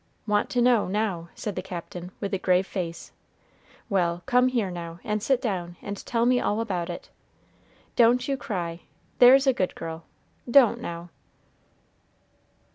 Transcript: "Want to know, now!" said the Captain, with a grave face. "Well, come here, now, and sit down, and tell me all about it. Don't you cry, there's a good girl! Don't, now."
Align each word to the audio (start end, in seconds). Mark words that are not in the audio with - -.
"Want 0.25 0.49
to 0.49 0.63
know, 0.63 0.87
now!" 0.87 1.29
said 1.35 1.55
the 1.55 1.61
Captain, 1.61 2.11
with 2.19 2.33
a 2.33 2.39
grave 2.39 2.65
face. 2.65 3.11
"Well, 3.87 4.23
come 4.25 4.47
here, 4.47 4.71
now, 4.71 4.99
and 5.03 5.21
sit 5.21 5.39
down, 5.39 5.77
and 5.79 6.03
tell 6.07 6.25
me 6.25 6.39
all 6.39 6.59
about 6.59 6.89
it. 6.89 7.11
Don't 7.95 8.27
you 8.27 8.35
cry, 8.35 8.79
there's 9.19 9.45
a 9.45 9.53
good 9.53 9.75
girl! 9.75 10.05
Don't, 10.49 10.81
now." 10.81 11.11